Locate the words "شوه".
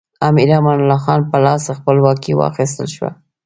2.95-3.11